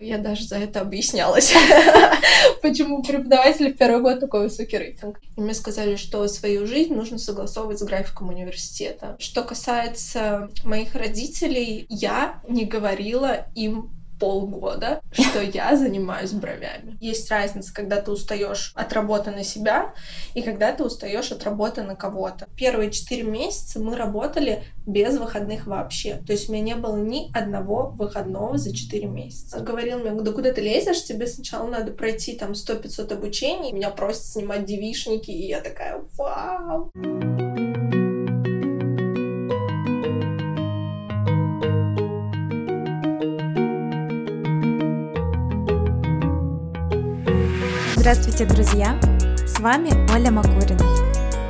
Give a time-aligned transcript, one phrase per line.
[0.00, 1.52] Я даже за это объяснялась,
[2.62, 5.20] почему преподаватель в первый год такой высокий рейтинг.
[5.36, 9.16] Мне сказали, что свою жизнь нужно согласовывать с графиком университета.
[9.18, 16.96] Что касается моих родителей, я не говорила им полгода, что я занимаюсь бровями.
[17.00, 19.94] Есть разница, когда ты устаешь от работы на себя
[20.34, 22.46] и когда ты устаешь от работы на кого-то.
[22.56, 26.22] Первые четыре месяца мы работали без выходных вообще.
[26.26, 29.60] То есть у меня не было ни одного выходного за четыре месяца.
[29.60, 31.02] Говорил мне, да куда ты лезешь?
[31.04, 33.72] Тебе сначала надо пройти там 100-500 обучений.
[33.72, 36.92] Меня просят снимать девишники, и я такая, вау!
[48.00, 48.98] Здравствуйте, друзья!
[49.46, 50.82] С вами Оля Макурина.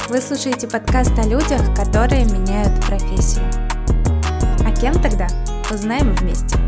[0.08, 3.44] Вы слушаете подкаст о людях, которые меняют профессию.
[4.66, 5.28] А кем тогда?
[5.70, 6.58] Узнаем вместе.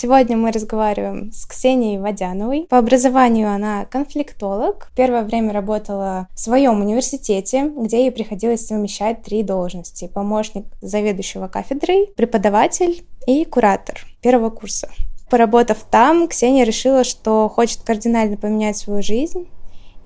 [0.00, 2.68] Сегодня мы разговариваем с Ксенией Водяновой.
[2.70, 4.92] По образованию она конфликтолог.
[4.94, 10.06] Первое время работала в своем университете, где ей приходилось совмещать три должности.
[10.06, 14.88] Помощник заведующего кафедрой, преподаватель и куратор первого курса.
[15.30, 19.48] Поработав там, Ксения решила, что хочет кардинально поменять свою жизнь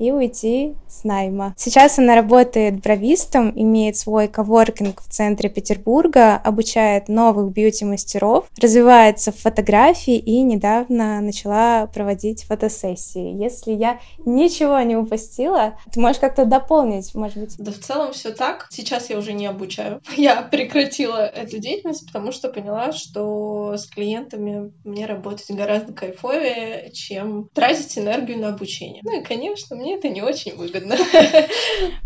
[0.02, 1.54] и уйти с найма.
[1.56, 9.38] Сейчас она работает бровистом, имеет свой коворкинг в центре Петербурга, обучает новых бьюти-мастеров, развивается в
[9.38, 13.40] фотографии и недавно начала проводить фотосессии.
[13.40, 17.54] Если я ничего не упустила, ты можешь как-то дополнить, может быть?
[17.58, 18.66] Да в целом все так.
[18.70, 20.00] Сейчас я уже не обучаю.
[20.16, 27.48] Я прекратила эту деятельность, потому что поняла, что с клиентами мне работать гораздо кайфовее, чем
[27.54, 29.00] тратить энергию на обучение.
[29.04, 30.96] Ну и, конечно, мне это не очень выгодно.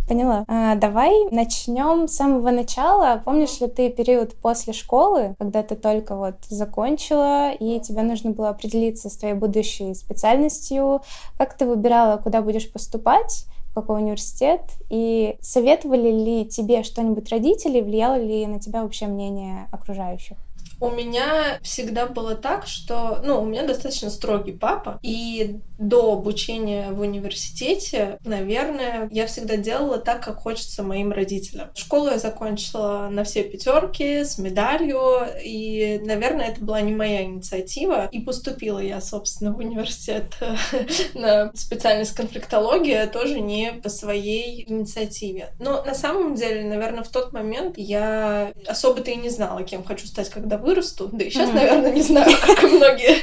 [0.08, 0.44] Поняла.
[0.48, 3.20] А, давай начнем с самого начала.
[3.24, 8.50] Помнишь ли ты период после школы, когда ты только вот закончила, и тебе нужно было
[8.50, 11.02] определиться с твоей будущей специальностью?
[11.38, 13.46] Как ты выбирала, куда будешь поступать?
[13.74, 20.38] какой университет, и советовали ли тебе что-нибудь родители, влияло ли на тебя вообще мнение окружающих?
[20.80, 26.90] У меня всегда было так, что, ну, у меня достаточно строгий папа, и до обучения
[26.90, 31.68] в университете, наверное, я всегда делала так, как хочется моим родителям.
[31.74, 38.08] Школу я закончила на все пятерки с медалью, и, наверное, это была не моя инициатива.
[38.10, 40.34] И поступила я, собственно, в университет
[41.14, 45.54] на специальность конфликтология тоже не по своей инициативе.
[45.58, 50.06] Но на самом деле, наверное, в тот момент я особо-то и не знала, кем хочу
[50.06, 51.54] стать, когда вырасту, да и сейчас, mm-hmm.
[51.54, 53.16] наверное, не знаю, как и многие.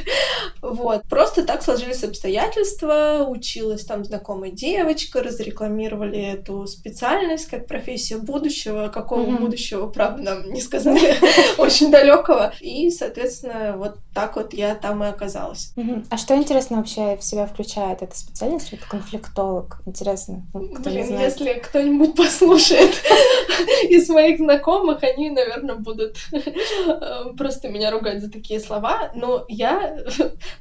[0.63, 1.03] Вот.
[1.09, 9.25] Просто так сложились обстоятельства, училась там знакомая девочка, разрекламировали эту специальность как профессия будущего, какого
[9.28, 9.40] mm-hmm.
[9.40, 11.16] будущего, правда, нам не сказали,
[11.57, 12.53] очень далекого.
[12.62, 15.73] И, соответственно, вот так вот я там и оказалась.
[16.09, 18.72] А что интересно вообще в себя включает эта специальность?
[18.72, 19.81] Это конфликтолог.
[19.85, 20.44] Интересно.
[20.53, 22.94] Блин, если кто-нибудь послушает
[23.90, 29.97] из моих знакомых, они, наверное, будут э, просто меня ругать за такие слова, но я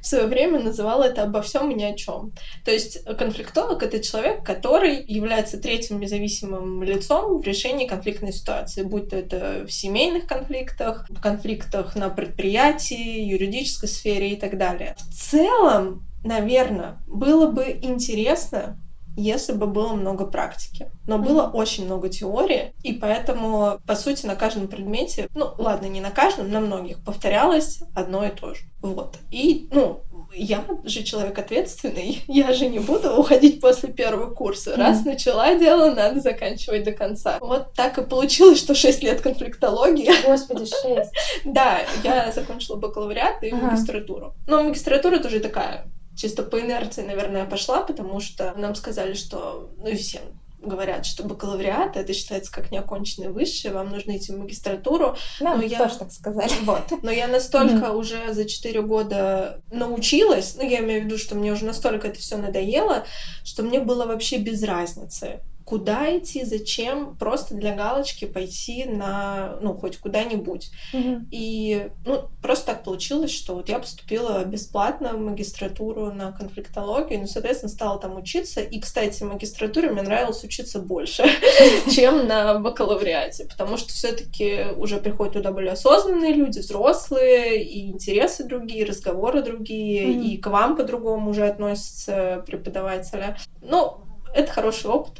[0.01, 2.33] в свое время называла это обо всем и ни о чем.
[2.65, 9.09] То есть конфликтолог— это человек, который является третьим независимым лицом в решении конфликтной ситуации, будь
[9.09, 14.95] то это в семейных конфликтах, в конфликтах на предприятии, юридической сфере и так далее.
[14.99, 18.77] В целом, наверное, было бы интересно
[19.15, 20.91] если бы было много практики.
[21.07, 21.51] Но было mm-hmm.
[21.53, 26.49] очень много теории, и поэтому, по сути, на каждом предмете, ну, ладно, не на каждом,
[26.51, 28.61] на многих повторялось одно и то же.
[28.81, 29.17] Вот.
[29.31, 30.01] И, ну,
[30.33, 34.75] я же человек ответственный, я же не буду уходить после первого курса.
[34.75, 35.05] Раз mm.
[35.05, 37.37] начала дело, надо заканчивать до конца.
[37.39, 40.11] Вот так и получилось, что 6 лет конфликтологии.
[40.25, 41.11] Господи, 6.
[41.45, 44.35] Да, я закончила бакалавриат и магистратуру.
[44.47, 45.85] Но магистратура тоже такая
[46.15, 50.21] чисто по инерции, наверное, пошла, потому что нам сказали, что, ну и всем
[50.65, 55.15] говорят, что бакалавриат это считается как неоконченное высшее, вам нужно идти в магистратуру.
[55.39, 55.77] Нам но я...
[55.77, 56.51] тоже так сказали.
[56.63, 57.03] Вот.
[57.03, 57.97] Но я настолько mm-hmm.
[57.97, 62.19] уже за 4 года научилась, ну я имею в виду, что мне уже настолько это
[62.19, 63.05] все надоело,
[63.43, 69.73] что мне было вообще без разницы куда идти, зачем, просто для галочки пойти на, ну,
[69.73, 70.71] хоть куда-нибудь.
[70.91, 71.27] Мгм.
[71.31, 77.27] И, ну, просто так получилось, что вот я поступила бесплатно в магистратуру на конфликтологию, ну,
[77.27, 78.61] соответственно, стала там учиться.
[78.61, 81.23] И, кстати, в магистратуре мне нравилось учиться больше,
[81.91, 88.43] чем на бакалавриате, потому что все-таки уже приходят туда более осознанные люди, взрослые, и интересы
[88.43, 93.37] другие, разговоры другие, и к вам по-другому уже относятся преподавателя.
[93.61, 94.02] Ну,
[94.33, 95.19] это хороший опыт.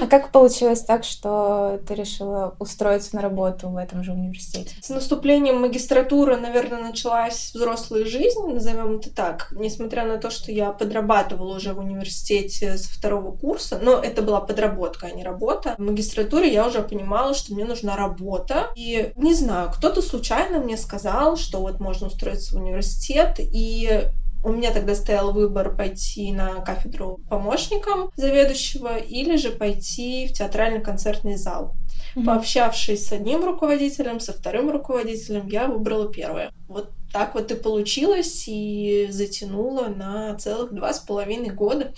[0.00, 4.74] А как получилось так, что ты решила устроиться на работу в этом же университете?
[4.80, 9.52] С наступлением магистратуры, наверное, началась взрослая жизнь, назовем это так.
[9.52, 14.40] Несмотря на то, что я подрабатывала уже в университете с второго курса, но это была
[14.40, 15.74] подработка, а не работа.
[15.76, 18.70] В магистратуре я уже понимала, что мне нужна работа.
[18.74, 24.08] И не знаю, кто-то случайно мне сказал, что вот можно устроиться в университет, и
[24.42, 31.36] у меня тогда стоял выбор пойти на кафедру помощником заведующего или же пойти в театрально-концертный
[31.36, 31.74] зал.
[32.26, 36.52] Пообщавшись с одним руководителем, со вторым руководителем, я выбрала первое.
[36.68, 41.92] Вот так вот и получилось, и затянуло на целых два с половиной года.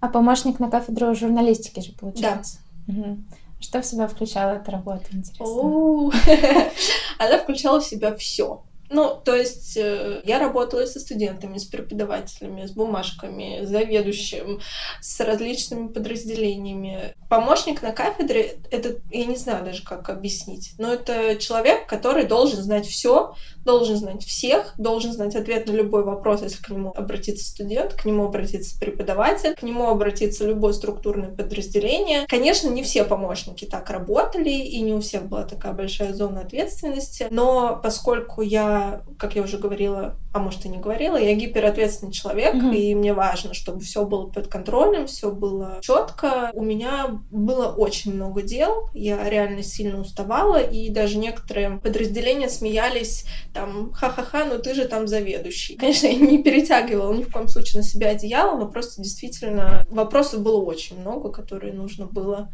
[0.00, 2.58] А помощник на кафедру журналистики же получается?
[2.88, 3.24] Мгм.
[3.60, 5.44] Что в себя включала эта работа, интересно?
[7.18, 8.64] Она включала в себя все.
[8.92, 14.60] Ну, то есть э, я работала со студентами, с преподавателями, с бумажками, с заведующим,
[15.00, 17.14] с различными подразделениями.
[17.30, 22.62] Помощник на кафедре, это, я не знаю даже, как объяснить, но это человек, который должен
[22.62, 23.34] знать все,
[23.64, 28.04] должен знать всех, должен знать ответ на любой вопрос, если к нему обратится студент, к
[28.04, 32.26] нему обратится преподаватель, к нему обратится любое структурное подразделение.
[32.28, 37.28] Конечно, не все помощники так работали, и не у всех была такая большая зона ответственности,
[37.30, 38.81] но поскольку я,
[39.18, 42.72] как я уже говорила, а может и не говорила, я гиперответственный человек, Мгм.
[42.72, 46.50] и мне важно, чтобы все было под контролем, все было четко.
[46.54, 53.26] У меня было очень много дел, я реально сильно уставала, и даже некоторые подразделения смеялись
[53.54, 55.76] там, ха-ха-ха, ну ты же там заведующий.
[55.76, 60.42] Конечно, я не перетягивала ни в коем случае на себя одеяло, но просто действительно вопросов
[60.42, 62.48] было очень много, которые нужно было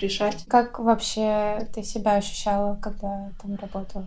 [0.00, 0.44] решать.
[0.48, 4.06] Как вообще ты себя ощущала, когда там работала?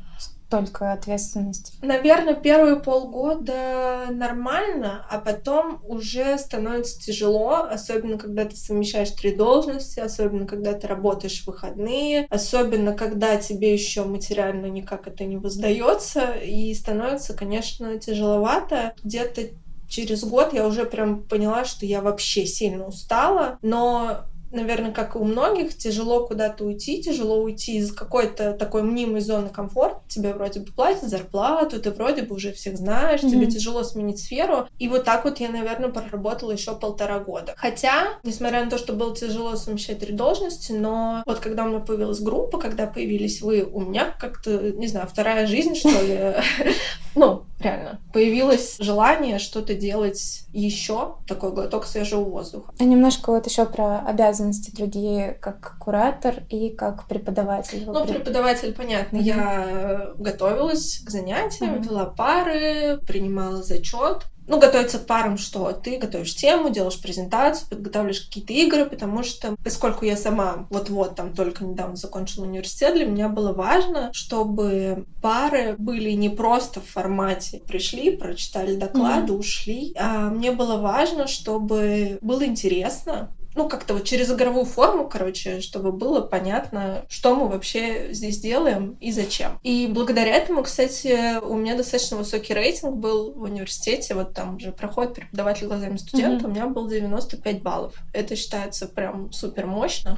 [0.52, 1.74] Столько ответственности.
[1.82, 10.02] Наверное, первые полгода нормально, а потом уже становится тяжело, особенно когда ты совмещаешь три должности,
[10.02, 16.34] особенно когда ты работаешь в выходные, особенно когда тебе еще материально никак это не воздается,
[16.34, 18.94] и становится, конечно, тяжеловато.
[19.06, 19.44] Где-то
[19.88, 25.20] через год я уже прям поняла, что я вообще сильно устала, но наверное, как и
[25.20, 30.02] у многих, тяжело куда-то уйти, тяжело уйти из какой-то такой мнимой зоны комфорта.
[30.08, 33.50] Тебе вроде бы платят зарплату, ты вроде бы уже всех знаешь, тебе Мгм.
[33.50, 34.68] тяжело сменить сферу.
[34.80, 37.54] И вот так вот я, наверное, проработала еще полтора года.
[37.58, 41.80] Хотя, несмотря на то, что было тяжело совмещать три должности, но вот когда у меня
[41.80, 46.36] появилась группа, когда появились вы, у меня как-то, не знаю, вторая жизнь, что ли.
[47.14, 52.74] Ну, реально, появилось желание что-то делать еще, такой глоток свежего воздуха.
[52.80, 57.84] А немножко вот еще про обязанности другие, как куратор и как преподаватель.
[57.86, 59.26] Ну, преподаватель, понятно, Мгм.
[59.26, 61.82] я готовилась к занятиям, Мгм.
[61.84, 64.26] вела пары, принимала зачет.
[64.48, 69.56] Ну, готовиться к парам, что ты готовишь тему, делаешь презентацию, подготавливаешь какие-то игры, потому что,
[69.64, 75.76] поскольку я сама вот-вот там только недавно закончила университет, для меня было важно, чтобы пары
[75.78, 82.46] были не просто в формате пришли, прочитали доклады, ушли, а мне было важно, чтобы было
[82.46, 88.40] интересно, ну, как-то вот через игровую форму, короче, чтобы было понятно, что мы вообще здесь
[88.40, 89.60] делаем и зачем.
[89.62, 94.72] И благодаря этому, кстати, у меня достаточно высокий рейтинг был в университете, вот там уже
[94.72, 96.52] проходит преподаватель глазами студента, Мгм.
[96.52, 97.94] у меня был 95 баллов.
[98.14, 100.18] Это считается прям супер мощно.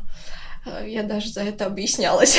[0.65, 2.37] Э, Я даже за это объяснялась,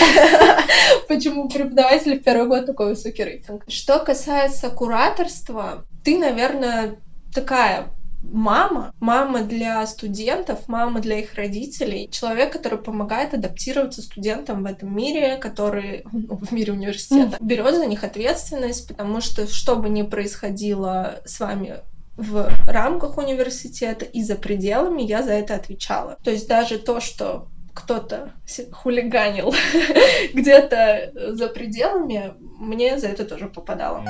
[1.08, 3.64] почему у преподавателя в первый год такой высокий рейтинг.
[3.68, 6.96] Что касается кураторства, ты, наверное,
[7.34, 7.88] такая
[8.32, 14.94] мама, мама для студентов, мама для их родителей, человек, который помогает адаптироваться студентам в этом
[14.94, 20.02] мире, который ну, в мире университета берет за них ответственность, потому что что бы ни
[20.02, 21.80] происходило с вами
[22.16, 26.16] в рамках университета и за пределами, я за это отвечала.
[26.22, 28.32] То есть даже то, что кто-то
[28.72, 29.52] хулиганил
[30.34, 34.04] где-то за пределами, мне за это тоже попадало.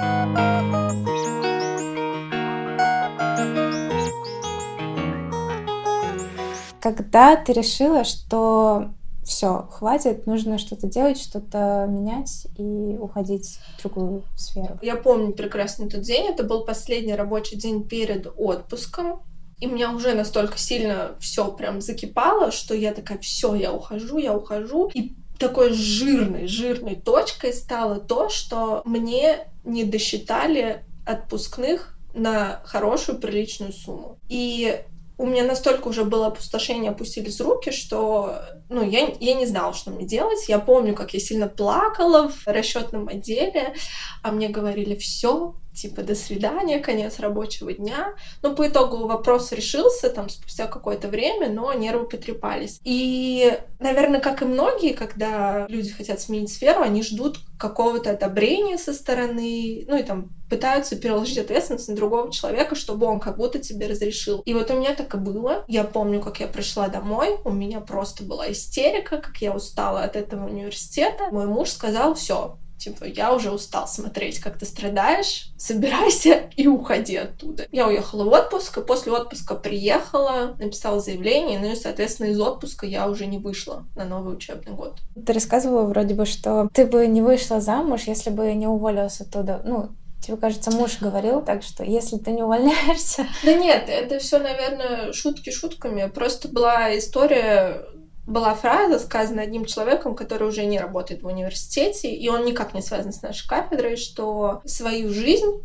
[6.84, 8.90] Когда ты решила, что
[9.24, 14.78] все, хватит, нужно что-то делать, что-то менять и уходить в другую сферу.
[14.82, 16.26] Я помню прекрасно тот день.
[16.26, 19.22] Это был последний рабочий день перед отпуском.
[19.58, 24.36] и меня уже настолько сильно все прям закипало, что я такая, все, я ухожу, я
[24.36, 24.90] ухожу.
[24.92, 33.72] И такой жирной, жирной точкой стало то, что мне не досчитали отпускных на хорошую, приличную
[33.72, 34.18] сумму.
[34.28, 34.84] И
[35.16, 38.40] у меня настолько уже было опустошение, опустились руки, что
[38.74, 40.48] ну, я, я не знала, что мне делать.
[40.48, 43.74] Я помню, как я сильно плакала в расчетном отделе,
[44.22, 48.14] а мне говорили, все, типа, до свидания, конец рабочего дня.
[48.42, 52.80] Но по итогу вопрос решился там спустя какое-то время, но нервы потрепались.
[52.84, 58.92] И, наверное, как и многие, когда люди хотят сменить сферу, они ждут какого-то одобрения со
[58.92, 63.86] стороны, ну и там пытаются переложить ответственность на другого человека, чтобы он как будто тебе
[63.86, 64.40] разрешил.
[64.44, 65.64] И вот у меня так и было.
[65.66, 68.63] Я помню, как я пришла домой, у меня просто была истерика,
[69.02, 71.28] как я устала от этого университета.
[71.30, 77.16] Мой муж сказал, все, Типа, я уже устал смотреть, как ты страдаешь, собирайся и уходи
[77.16, 77.66] оттуда.
[77.72, 82.84] Я уехала в отпуск, и после отпуска приехала, написала заявление, ну и, соответственно, из отпуска
[82.84, 84.98] я уже не вышла на новый учебный год.
[85.14, 89.62] Ты рассказывала вроде бы, что ты бы не вышла замуж, если бы не уволилась оттуда.
[89.64, 89.90] Ну,
[90.20, 93.26] Тебе кажется, муж говорил, так что если ты не увольняешься...
[93.44, 96.08] Да нет, это все, наверное, шутки шутками.
[96.08, 97.84] Просто была история
[98.26, 102.82] была фраза, сказанная одним человеком, который уже не работает в университете, и он никак не
[102.82, 105.64] связан с нашей кафедрой, что свою жизнь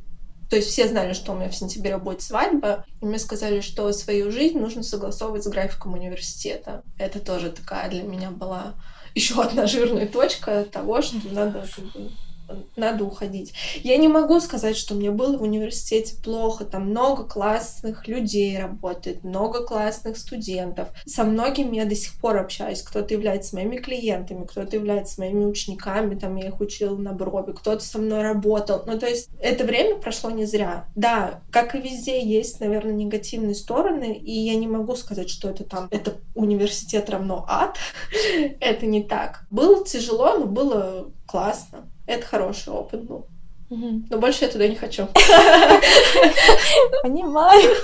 [0.49, 3.91] то есть все знали, что у меня в сентябре будет свадьба, и мне сказали, что
[3.93, 6.81] свою жизнь нужно согласовывать с графиком университета.
[6.97, 8.73] Это тоже такая для меня была
[9.15, 12.09] еще одна жирная точка того, что надо как бы
[12.75, 13.53] надо уходить.
[13.83, 16.65] Я не могу сказать, что мне было в университете плохо.
[16.65, 20.89] Там много классных людей работает, много классных студентов.
[21.05, 22.81] Со многими я до сих пор общаюсь.
[22.81, 26.15] Кто-то является моими клиентами, кто-то является моими учениками.
[26.15, 28.83] Там я их учила на брови, кто-то со мной работал.
[28.85, 30.85] Ну, то есть это время прошло не зря.
[30.95, 35.63] Да, как и везде, есть, наверное, негативные стороны, и я не могу сказать, что это
[35.63, 37.77] там, это университет равно ад.
[38.59, 39.45] это не так.
[39.49, 41.88] Было тяжело, но было классно.
[42.09, 43.27] Это хороший опыт был.
[43.69, 44.05] Угу.
[44.09, 45.07] Но больше я туда не хочу.
[47.03, 47.75] Понимаю.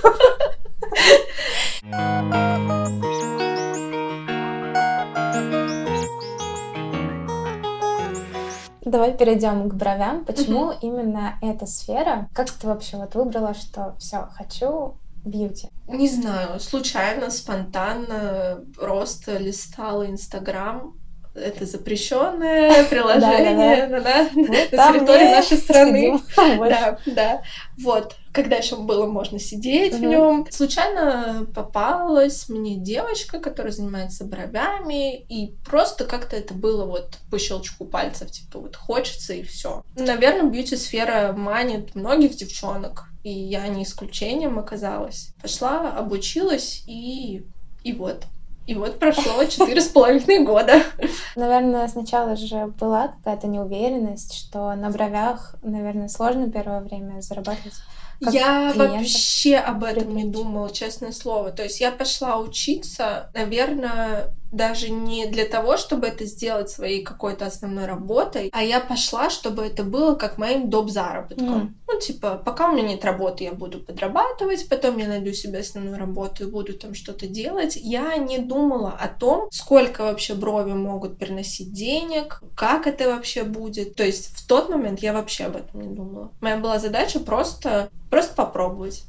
[8.83, 10.25] Давай перейдем к бровям.
[10.25, 12.27] Почему uh именно эта сфера?
[12.33, 15.69] Как ты вообще вот выбрала, что все хочу бьюти?
[15.87, 20.95] Не знаю, случайно, спонтанно просто листала Инстаграм
[21.35, 24.29] это запрещенное приложение да, да, да.
[24.33, 26.19] на территории нашей страны.
[26.35, 27.41] Да, да.
[27.77, 30.01] Вот, когда еще было можно сидеть угу.
[30.01, 30.47] в нем.
[30.49, 37.85] Случайно попалась мне девочка, которая занимается бровями, и просто как-то это было вот по щелчку
[37.85, 39.83] пальцев, типа вот хочется и все.
[39.95, 45.33] Наверное, бьюти-сфера манит многих девчонок, и я не исключением оказалась.
[45.41, 47.43] Пошла, обучилась, и,
[47.83, 48.25] и вот.
[48.67, 50.81] И вот прошло четыре с половиной года.
[51.35, 57.75] Наверное, сначала же была какая-то неуверенность, что на бровях, наверное, сложно первое время зарабатывать.
[58.21, 61.51] Я вообще об этом не думала, честное слово.
[61.51, 67.45] То есть я пошла учиться, наверное, даже не для того, чтобы это сделать своей какой-то
[67.45, 70.89] основной работой, а я пошла, чтобы это было как моим доп.
[70.89, 71.47] заработком.
[71.47, 71.73] Mm.
[71.87, 75.97] Ну, типа, пока у меня нет работы, я буду подрабатывать, потом я найду себе основную
[75.97, 77.75] работу и буду там что-то делать.
[77.75, 83.95] Я не думала о том, сколько вообще брови могут приносить денег, как это вообще будет.
[83.95, 86.31] То есть в тот момент я вообще об этом не думала.
[86.41, 89.03] Моя была задача просто, просто попробовать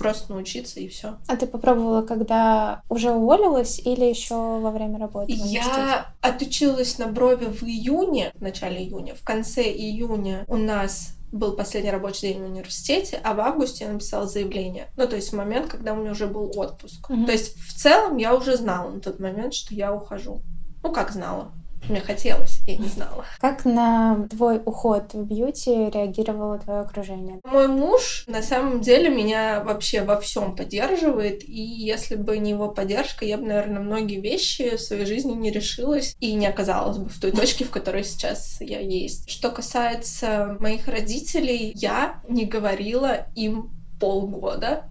[0.00, 1.18] просто научиться и все.
[1.28, 5.26] А ты попробовала, когда уже уволилась или еще во время работы?
[5.32, 9.14] Я отучилась на брови в июне, в начале июня.
[9.14, 13.92] В конце июня у нас был последний рабочий день в университете, а в августе я
[13.92, 14.88] написала заявление.
[14.96, 17.08] Ну, то есть в момент, когда у меня уже был отпуск.
[17.10, 17.26] Mm-hmm.
[17.26, 20.40] То есть в целом я уже знала на тот момент, что я ухожу.
[20.82, 21.52] Ну, как знала.
[21.90, 23.24] Мне хотелось, я не знала.
[23.40, 27.40] Как на твой уход в бьюти реагировало твое окружение?
[27.42, 32.68] Мой муж на самом деле меня вообще во всем поддерживает, и если бы не его
[32.68, 37.08] поддержка, я бы, наверное, многие вещи в своей жизни не решилась и не оказалась бы
[37.08, 39.28] в той точке, в которой сейчас я есть.
[39.28, 44.84] Что касается моих родителей, я не говорила им полгода,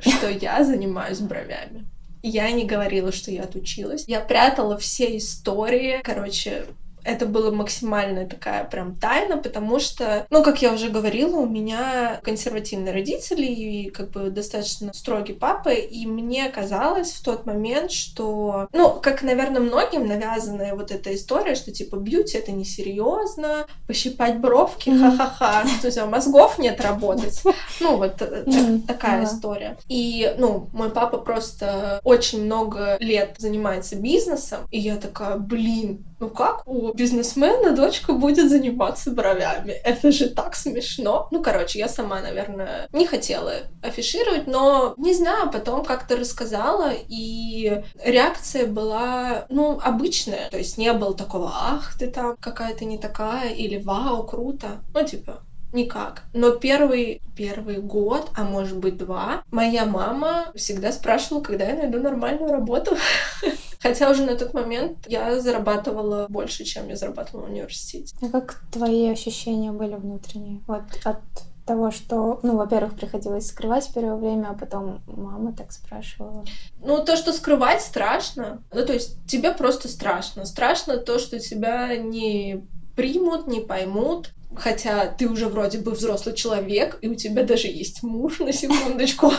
[0.00, 1.86] что я занимаюсь бровями.
[2.22, 4.04] Я не говорила, что я отучилась.
[4.06, 6.00] Я прятала все истории.
[6.02, 6.66] Короче,
[7.06, 12.20] это было максимально такая прям тайна, потому что, ну, как я уже говорила, у меня
[12.22, 18.68] консервативные родители и как бы достаточно строгий папа, и мне казалось в тот момент, что,
[18.72, 24.90] ну, как, наверное, многим навязанная вот эта история, что типа бьюти это несерьезно, пощипать бровки,
[24.90, 27.42] ха-ха-ха, то есть мозгов нет работать.
[27.80, 29.76] Ну, вот э, такая история.
[29.88, 36.28] И, ну, мой папа просто очень много лет занимается бизнесом, и я такая, блин, ну
[36.28, 39.72] как у бизнесмена дочка будет заниматься бровями?
[39.72, 41.28] Это же так смешно.
[41.30, 47.82] Ну, короче, я сама, наверное, не хотела афишировать, но не знаю, потом как-то рассказала, и
[48.02, 50.48] реакция была, ну, обычная.
[50.50, 54.82] То есть не было такого, ах, ты там какая-то не такая, или вау, круто.
[54.94, 55.42] Ну, типа,
[55.72, 56.22] никак.
[56.32, 62.00] Но первый, первый год, а может быть два, моя мама всегда спрашивала, когда я найду
[62.00, 62.96] нормальную работу.
[63.80, 68.14] Хотя уже на тот момент я зарабатывала больше, чем я зарабатывала в университете.
[68.22, 70.60] А как твои ощущения были внутренние?
[70.66, 71.18] Вот от
[71.66, 76.44] того, что, ну, во-первых, приходилось скрывать первое время, а потом мама так спрашивала.
[76.80, 78.62] Ну, то, что скрывать страшно.
[78.72, 80.44] Ну, то есть тебе просто страшно.
[80.46, 82.64] Страшно то, что тебя не
[82.94, 88.02] примут, не поймут, хотя ты уже вроде бы взрослый человек, и у тебя даже есть
[88.02, 89.32] муж на секундочку,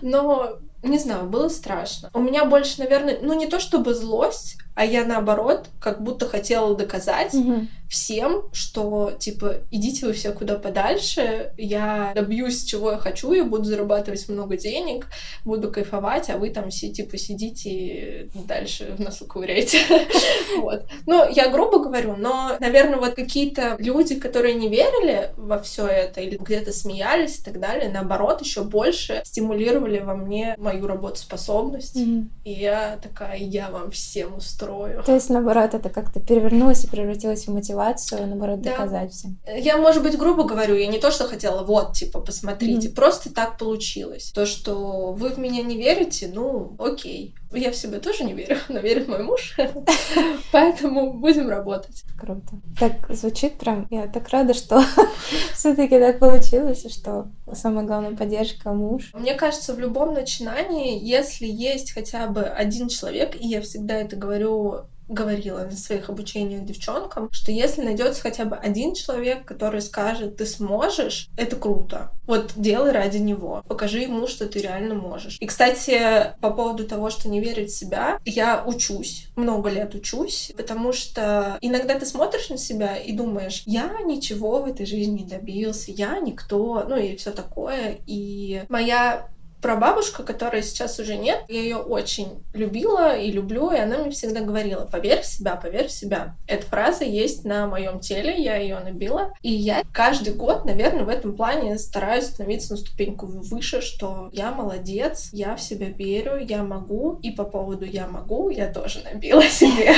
[0.00, 2.10] но не знаю, было страшно.
[2.12, 6.76] У меня больше, наверное, ну не то чтобы злость, а я наоборот, как будто хотела
[6.76, 7.66] доказать mm-hmm.
[7.94, 13.64] Всем, что типа идите вы все куда подальше, я добьюсь чего я хочу, я буду
[13.64, 15.06] зарабатывать много денег,
[15.44, 19.78] буду кайфовать, а вы там все типа сидите дальше в носу ковыряете.
[20.60, 20.86] вот.
[21.06, 26.20] Ну, я грубо говорю, но, наверное, вот какие-то люди, которые не верили во все это
[26.20, 31.96] или где-то смеялись и так далее, наоборот, еще больше стимулировали во мне мою работоспособность.
[31.96, 32.24] Mm-hmm.
[32.44, 35.04] И я такая, я вам всем устрою.
[35.04, 37.83] То есть, наоборот, это как-то перевернулось и превратилось в мотивацию,
[38.26, 38.70] наоборот, да.
[38.70, 39.38] доказать всем.
[39.46, 42.94] Я, может быть, грубо говорю, я не то, что хотела, вот, типа, посмотрите, mm-hmm.
[42.94, 44.32] просто так получилось.
[44.32, 47.34] То, что вы в меня не верите, ну, окей.
[47.52, 49.56] Я в себя тоже не верю, но верит мой муж.
[50.52, 52.02] Поэтому будем работать.
[52.18, 52.60] Круто.
[52.78, 53.86] Так звучит прям.
[53.90, 54.82] Я так рада, что
[55.54, 59.10] все-таки так получилось, что самая главная поддержка муж.
[59.14, 64.16] Мне кажется, в любом начинании, если есть хотя бы один человек, и я всегда это
[64.16, 70.36] говорю говорила на своих обучениях девчонкам, что если найдется хотя бы один человек, который скажет,
[70.36, 72.10] ты сможешь, это круто.
[72.26, 73.62] Вот делай ради него.
[73.68, 75.36] Покажи ему, что ты реально можешь.
[75.40, 79.28] И, кстати, по поводу того, что не верить в себя, я учусь.
[79.36, 84.66] Много лет учусь, потому что иногда ты смотришь на себя и думаешь, я ничего в
[84.66, 87.98] этой жизни не добился, я никто, ну и все такое.
[88.06, 89.28] И моя
[89.64, 94.40] прабабушка, которой сейчас уже нет, я ее очень любила и люблю, и она мне всегда
[94.40, 96.36] говорила, поверь в себя, поверь в себя.
[96.46, 101.08] Эта фраза есть на моем теле, я ее набила, и я каждый год, наверное, в
[101.08, 106.62] этом плане стараюсь становиться на ступеньку выше, что я молодец, я в себя верю, я
[106.62, 109.94] могу, и по поводу я могу, я тоже набила себе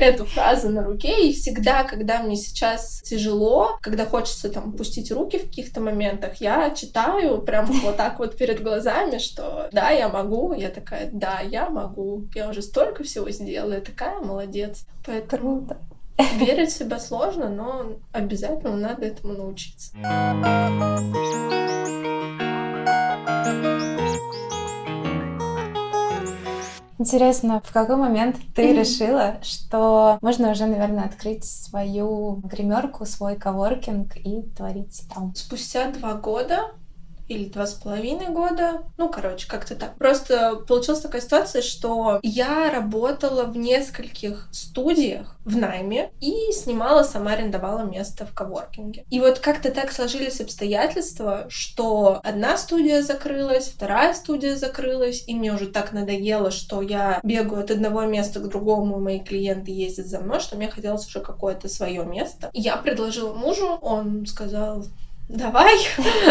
[0.00, 5.36] эту фразу на руке, и всегда, когда мне сейчас тяжело, когда хочется там пустить руки
[5.36, 10.08] в каких-то моментах, я читаю прям вот так вот перед глазами, глазами, что да, я
[10.08, 10.52] могу.
[10.52, 12.24] Я такая, да, я могу.
[12.34, 14.86] Я уже столько всего сделала, я такая молодец.
[15.04, 15.78] Поэтому Круто.
[16.38, 19.92] верить в себя сложно, но обязательно надо этому научиться.
[26.98, 34.18] Интересно, в какой момент ты решила, что можно уже, наверное, открыть свою гримерку, свой коворкинг
[34.18, 35.34] и творить там?
[35.34, 36.72] Спустя два года
[37.30, 38.82] или два с половиной года.
[38.98, 39.96] Ну, короче, как-то так.
[39.96, 47.32] Просто получилась такая ситуация, что я работала в нескольких студиях в найме и снимала, сама
[47.32, 49.04] арендовала место в коворкинге.
[49.10, 55.54] И вот как-то так сложились обстоятельства, что одна студия закрылась, вторая студия закрылась, и мне
[55.54, 60.18] уже так надоело, что я бегаю от одного места к другому, мои клиенты ездят за
[60.18, 62.50] мной, что мне хотелось уже какое-то свое место.
[62.52, 64.84] Я предложила мужу, он сказал,
[65.30, 65.78] давай.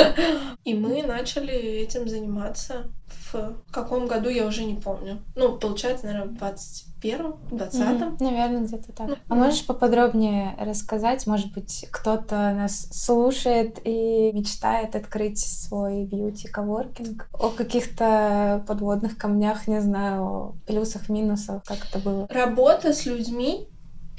[0.64, 2.88] И мы начали этим заниматься.
[3.32, 5.20] В каком году, я уже не помню.
[5.36, 8.18] Ну, получается, наверное, в 21-м, 20-м.
[8.18, 9.10] Mm, наверное, где-то так.
[9.10, 9.18] Mm.
[9.28, 11.28] А можешь поподробнее рассказать?
[11.28, 17.30] Может быть, кто-то нас слушает и мечтает открыть свой бьюти-коворкинг?
[17.34, 22.28] О каких-то подводных камнях, не знаю, плюсах, минусах, как это было?
[22.30, 23.68] Работа с людьми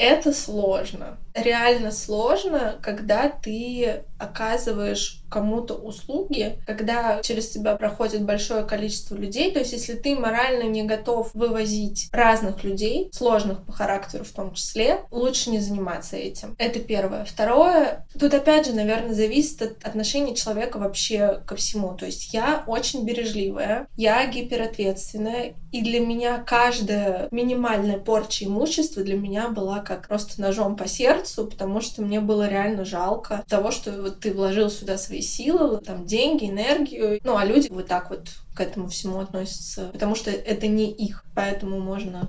[0.00, 1.18] это сложно.
[1.34, 9.60] Реально сложно, когда ты оказываешь кому-то услуги, когда через тебя проходит большое количество людей, то
[9.60, 15.02] есть если ты морально не готов вывозить разных людей, сложных по характеру в том числе,
[15.10, 16.56] лучше не заниматься этим.
[16.58, 17.24] Это первое.
[17.24, 21.94] Второе, тут опять же, наверное, зависит от отношения человека вообще ко всему.
[21.94, 29.16] То есть я очень бережливая, я гиперответственная, и для меня каждая минимальная порча имущества для
[29.16, 33.90] меня была как просто ножом по сердцу, потому что мне было реально жалко того, что
[34.02, 38.28] вот ты вложил сюда свои силы, там деньги, энергию, ну а люди вот так вот
[38.54, 42.28] к этому всему относятся, потому что это не их, поэтому можно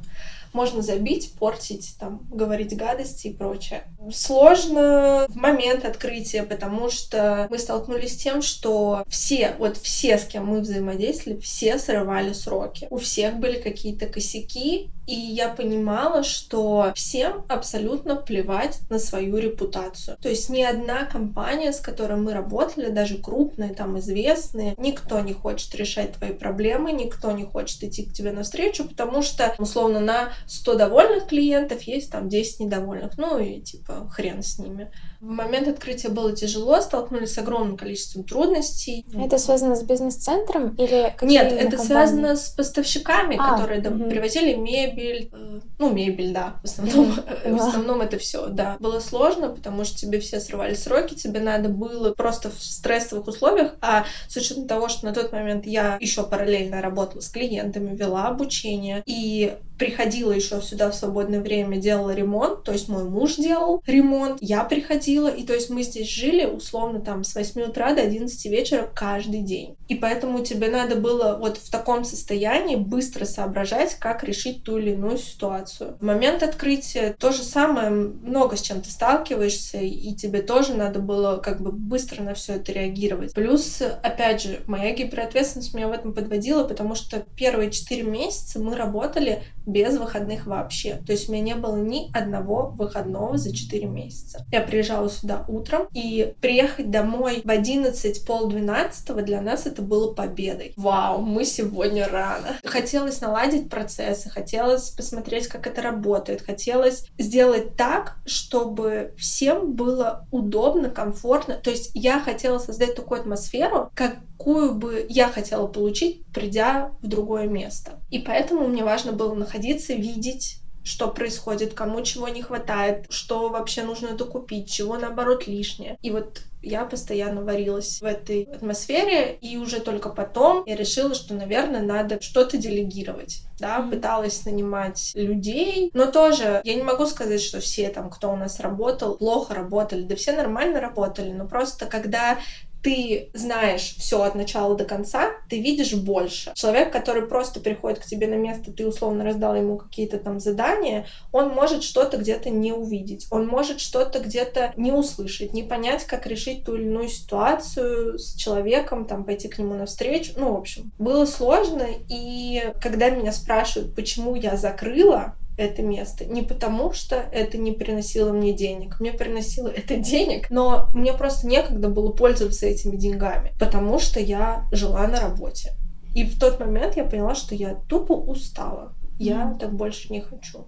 [0.53, 3.83] можно забить, портить, там, говорить гадости и прочее.
[4.11, 10.25] Сложно в момент открытия, потому что мы столкнулись с тем, что все, вот все, с
[10.25, 12.87] кем мы взаимодействовали, все срывали сроки.
[12.89, 20.17] У всех были какие-то косяки, и я понимала, что всем абсолютно плевать на свою репутацию.
[20.21, 25.33] То есть ни одна компания, с которой мы работали, даже крупные, там известные, никто не
[25.33, 30.29] хочет решать твои проблемы, никто не хочет идти к тебе навстречу, потому что, условно, на
[30.47, 33.17] 100 довольных клиентов есть там 10 недовольных.
[33.17, 34.91] Ну и типа хрен с ними.
[35.21, 39.05] В момент открытия было тяжело, столкнулись с огромным количеством трудностей.
[39.13, 41.85] Это связано с бизнес-центром или Нет, это компании?
[41.85, 44.09] связано с поставщиками, а, которые угу.
[44.09, 47.13] привозили мебель, э, ну мебель, да, в основном,
[47.45, 48.77] в основном это все, да.
[48.79, 53.75] Было сложно, потому что тебе все срывали сроки, тебе надо было просто в стрессовых условиях,
[53.79, 58.27] а с учетом того, что на тот момент я еще параллельно работала с клиентами, вела
[58.27, 63.81] обучение и приходила еще сюда в свободное время, делала ремонт, то есть мой муж делал
[63.87, 68.01] ремонт, я приходила, и то есть мы здесь жили условно там с 8 утра до
[68.01, 69.75] 11 вечера каждый день.
[69.87, 74.91] И поэтому тебе надо было вот в таком состоянии быстро соображать, как решить ту или
[74.91, 75.97] иную ситуацию.
[75.99, 80.99] В момент открытия то же самое, много с чем ты сталкиваешься, и тебе тоже надо
[80.99, 83.33] было как бы быстро на все это реагировать.
[83.33, 88.75] Плюс, опять же, моя гиперответственность меня в этом подводила, потому что первые 4 месяца мы
[88.75, 91.01] работали без выходных вообще.
[91.05, 94.45] То есть у меня не было ни одного выходного за 4 месяца.
[94.51, 100.73] Я приезжала сюда утром, и приехать домой в 11, полдвенадцатого для нас это было победой.
[100.77, 102.57] Вау, мы сегодня рано.
[102.63, 110.89] Хотелось наладить процессы, хотелось посмотреть, как это работает, хотелось сделать так, чтобы всем было удобно,
[110.89, 111.55] комфортно.
[111.55, 117.07] То есть я хотела создать такую атмосферу, как какую бы я хотела получить, придя в
[117.07, 117.99] другое место.
[118.09, 123.83] И поэтому мне важно было находиться, видеть что происходит, кому чего не хватает, что вообще
[123.83, 125.97] нужно докупить, чего наоборот лишнее.
[126.01, 131.33] И вот я постоянно варилась в этой атмосфере, и уже только потом я решила, что,
[131.33, 133.43] наверное, надо что-то делегировать.
[133.59, 138.35] Да, пыталась нанимать людей, но тоже я не могу сказать, что все там, кто у
[138.35, 142.39] нас работал, плохо работали, да все нормально работали, но просто когда
[142.83, 146.51] ты знаешь все от начала до конца, ты видишь больше.
[146.55, 151.05] Человек, который просто приходит к тебе на место, ты условно раздал ему какие-то там задания,
[151.31, 156.25] он может что-то где-то не увидеть, он может что-то где-то не услышать, не понять, как
[156.25, 160.33] решить ту или иную ситуацию с человеком, там пойти к нему навстречу.
[160.37, 166.25] Ну, в общем, было сложно, и когда меня спрашивают, почему я закрыла, это место.
[166.25, 168.99] Не потому, что это не приносило мне денег.
[168.99, 174.67] Мне приносило это денег, но мне просто некогда было пользоваться этими деньгами, потому что я
[174.71, 175.73] жила на работе.
[176.13, 178.93] И в тот момент я поняла, что я тупо устала.
[179.17, 179.59] Я mm.
[179.59, 180.67] так больше не хочу.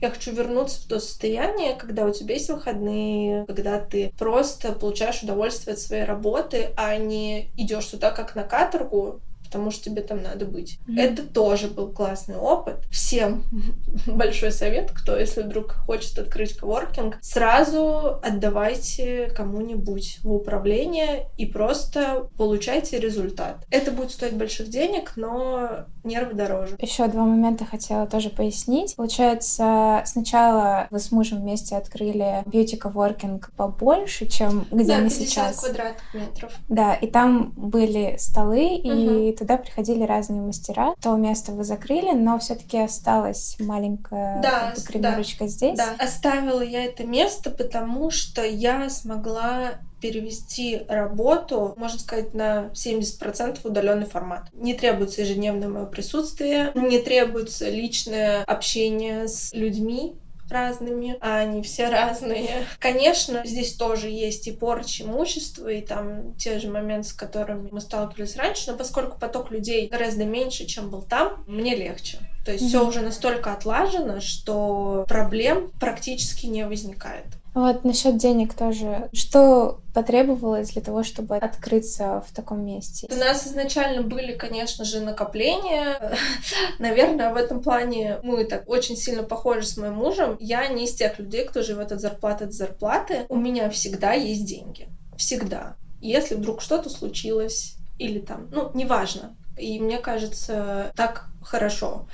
[0.00, 5.22] Я хочу вернуться в то состояние, когда у тебя есть выходные, когда ты просто получаешь
[5.22, 10.22] удовольствие от своей работы, а не идешь туда как на каторгу, потому что тебе там
[10.22, 10.78] надо быть.
[10.86, 11.00] Mm-hmm.
[11.00, 12.84] Это тоже был классный опыт.
[12.88, 13.42] Всем
[14.06, 22.28] большой совет, кто, если вдруг хочет открыть коворкинг, сразу отдавайте кому-нибудь в управление и просто
[22.36, 23.66] получайте результат.
[23.70, 26.76] Это будет стоить больших денег, но нервы дороже.
[26.78, 28.94] Еще два момента хотела тоже пояснить.
[28.94, 35.58] Получается, сначала вы с мужем вместе открыли бьюти-коворкинг побольше, чем где да, мы сейчас.
[35.58, 36.52] квадратных метров.
[36.68, 40.94] Да, и там были столы, и туда приходили разные мастера.
[41.00, 45.78] То место вы закрыли, но все-таки осталась маленькая да, как бы, гримерочка да, здесь.
[45.78, 49.72] Да, оставила я это место, потому что я смогла
[50.02, 54.48] перевести работу, можно сказать, на 70% удаленный формат.
[54.52, 60.16] Не требуется ежедневное мое присутствие, не требуется личное общение с людьми,
[60.50, 62.66] разными, а они все разные.
[62.78, 67.80] Конечно, здесь тоже есть и порча имущества, и там те же моменты, с которыми мы
[67.80, 72.18] сталкивались раньше, но поскольку поток людей гораздо меньше, чем был там, мне легче.
[72.44, 72.68] То есть mm-hmm.
[72.68, 77.26] все уже настолько отлажено, что проблем практически не возникает.
[77.54, 79.08] Вот насчет денег тоже.
[79.12, 83.08] Что потребовалось для того, чтобы открыться в таком месте?
[83.10, 86.16] У нас изначально были, конечно же, накопления.
[86.78, 90.36] Наверное, в этом плане мы так очень сильно похожи с моим мужем.
[90.38, 93.26] Я не из тех людей, кто живет от зарплаты до зарплаты.
[93.28, 94.88] У меня всегда есть деньги.
[95.16, 95.76] Всегда.
[96.00, 102.06] Если вдруг что-то случилось, или там, ну, неважно, и мне кажется, так хорошо.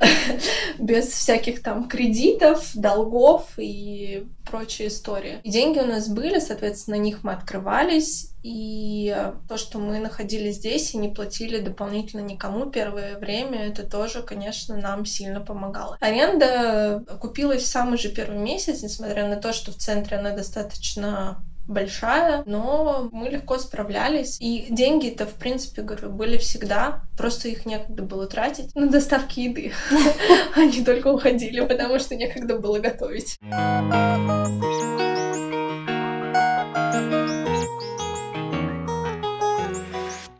[0.78, 5.40] Без всяких там кредитов, долгов и прочие истории.
[5.42, 8.30] И деньги у нас были, соответственно, на них мы открывались.
[8.42, 9.16] И
[9.48, 14.76] то, что мы находились здесь и не платили дополнительно никому первое время, это тоже, конечно,
[14.76, 15.96] нам сильно помогало.
[16.00, 21.42] Аренда купилась в самый же первый месяц, несмотря на то, что в центре она достаточно
[21.66, 24.36] большая, но мы легко справлялись.
[24.40, 29.72] И деньги-то, в принципе, говорю, были всегда, просто их некогда было тратить на доставки еды.
[30.56, 33.38] Они только уходили, потому что некогда было готовить.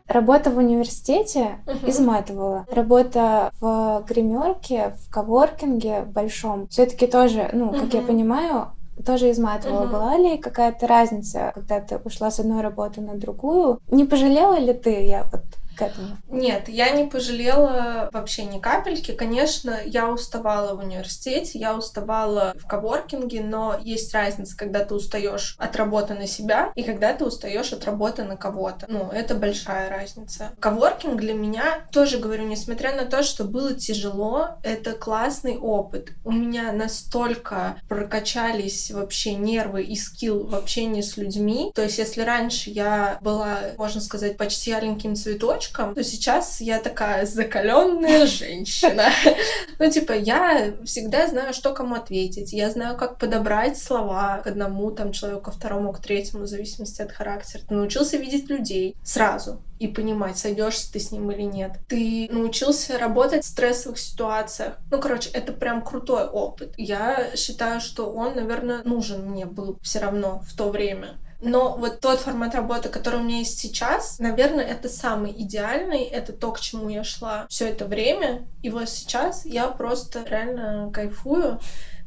[0.07, 1.89] Работа в университете uh-huh.
[1.89, 2.65] изматывала.
[2.71, 7.97] Работа в гримерке, в коворкинге большом, все-таки тоже, ну, как uh-huh.
[7.97, 8.67] я понимаю,
[9.07, 9.83] тоже изматывала.
[9.83, 9.91] Угу.
[9.91, 13.79] Была ли какая-то разница, когда ты ушла с одной работы на другую?
[13.89, 15.05] Не пожалела ли ты?
[15.05, 15.43] Я вот
[15.77, 16.17] к этому?
[16.27, 19.11] Нет, я не пожалела вообще ни капельки.
[19.11, 25.55] Конечно, я уставала в университете, я уставала в коворкинге, но есть разница, когда ты устаешь
[25.57, 28.85] от работы на себя и когда ты устаешь от работы на кого-то.
[28.89, 30.51] Ну, это большая разница.
[30.59, 36.11] Коворкинг для меня, тоже говорю, несмотря на то, что было тяжело, это классный опыт.
[36.23, 41.71] У меня настолько прокачались вообще нервы и скилл в общении с людьми.
[41.75, 46.79] То есть, если раньше я была, можно сказать, почти аленьким цветочком, девочкам, то сейчас я
[46.79, 49.05] такая закаленная женщина.
[49.79, 52.51] Ну, типа, я всегда знаю, что кому ответить.
[52.51, 57.11] Я знаю, как подобрать слова к одному там человеку, второму, к третьему, в зависимости от
[57.11, 57.61] характера.
[57.67, 61.73] Ты научился видеть людей сразу и понимать, сойдешься ты с ним или нет.
[61.87, 64.77] Ты научился работать в стрессовых ситуациях.
[64.89, 66.73] Ну, короче, это прям крутой опыт.
[66.77, 71.19] Я считаю, что он, наверное, нужен мне был все равно в то время.
[71.39, 76.33] Но вот тот формат работы, который у меня есть сейчас, наверное, это самый идеальный, это
[76.33, 78.47] то, к чему я шла все это время.
[78.63, 81.59] И вот сейчас я просто реально кайфую.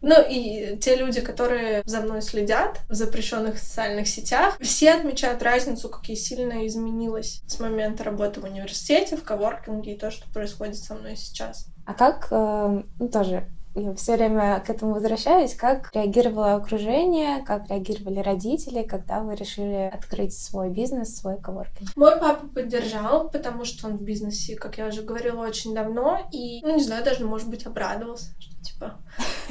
[0.02, 5.88] Ну и те люди, которые за мной следят в запрещенных социальных сетях, все отмечают разницу,
[5.90, 10.76] как я сильно изменилась с момента работы в университете, в коворкинге и то, что происходит
[10.76, 11.66] со мной сейчас.
[11.84, 13.46] А как, э, ну тоже
[13.82, 15.54] я все время к этому возвращаюсь.
[15.54, 21.90] Как реагировало окружение, как реагировали родители, когда вы решили открыть свой бизнес, свой коворкинг?
[21.96, 26.28] Мой папа поддержал, потому что он в бизнесе, как я уже говорила, очень давно.
[26.32, 28.30] И, ну, не знаю, даже, может быть, обрадовался,
[28.62, 28.98] типа,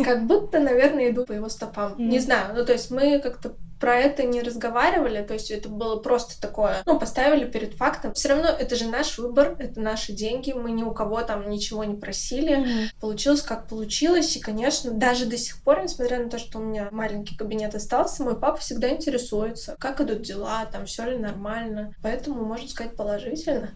[0.04, 1.96] как будто, наверное, иду по его стопам.
[1.98, 5.96] Не знаю, ну, то есть мы как-то про это не разговаривали, то есть это было
[5.98, 8.14] просто такое, ну, поставили перед фактом.
[8.14, 11.84] Все равно это же наш выбор, это наши деньги, мы ни у кого там ничего
[11.86, 12.58] не просили.
[12.58, 12.90] Mm-hmm.
[13.00, 16.90] Получилось как получилось, и, конечно, даже до сих пор, несмотря на то, что у меня
[16.92, 21.94] маленький кабинет остался, мой папа всегда интересуется, как идут дела, там все ли нормально.
[22.04, 23.72] Поэтому, можно сказать, положительно.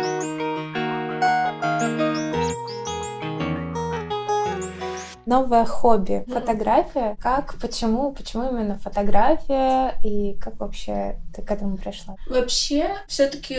[5.27, 7.17] новое хобби— фотография.
[7.21, 12.17] Как, почему, почему именно фотография и как вообще ты к этому пришла?
[12.27, 13.57] Вообще, все таки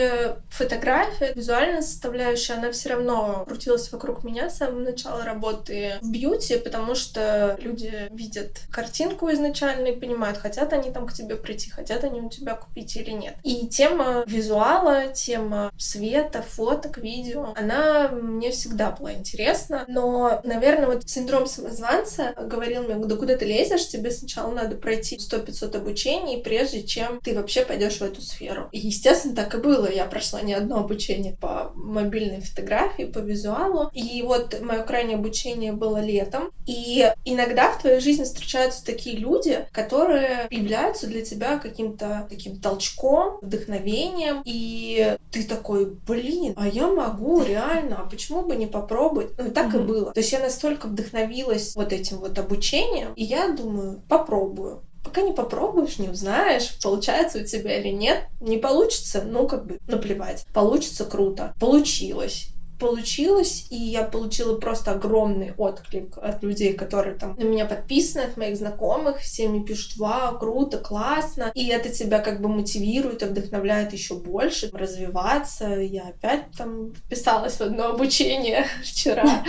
[0.50, 6.58] фотография, визуальная составляющая, она все равно крутилась вокруг меня с самого начала работы в бьюти,
[6.58, 12.04] потому что люди видят картинку изначально и понимают, хотят они там к тебе прийти, хотят
[12.04, 13.34] они у тебя купить или нет.
[13.44, 21.08] И тема визуала, тема света, фоток, видео, она мне всегда была интересна, но, наверное, вот
[21.08, 26.82] синдром самозванца говорил мне, да куда ты лезешь, тебе сначала надо пройти 100-500 обучений, прежде
[26.82, 28.68] чем ты вообще пойдешь в эту сферу.
[28.72, 29.90] И, естественно, так и было.
[29.90, 33.90] Я прошла не одно обучение по мобильной фотографии, по визуалу.
[33.92, 36.50] И вот мое крайнее обучение было летом.
[36.66, 43.38] И иногда в твоей жизни встречаются такие люди, которые являются для тебя каким-то таким толчком,
[43.42, 44.42] вдохновением.
[44.44, 49.32] И ты такой, блин, а я могу реально, а почему бы не попробовать?
[49.38, 49.84] Ну, и так mm-hmm.
[49.84, 50.12] и было.
[50.12, 54.82] То есть я настолько вдохновилась вдохновилась вот этим вот обучением, и я думаю, попробую.
[55.04, 58.26] Пока не попробуешь, не узнаешь, получается у тебя или нет.
[58.40, 60.44] Не получится, ну как бы наплевать.
[60.52, 61.54] Получится круто.
[61.58, 68.22] Получилось получилось, и я получила просто огромный отклик от людей, которые там на меня подписаны,
[68.22, 73.22] от моих знакомых, все мне пишут, вау, круто, классно, и это тебя как бы мотивирует
[73.22, 75.66] и вдохновляет еще больше развиваться.
[75.68, 79.44] Я опять там вписалась в одно обучение вчера.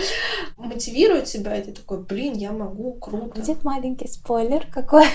[0.56, 3.40] Мотивирует тебя, и ты такой, блин, я могу, круто.
[3.40, 5.06] Будет маленький спойлер какой?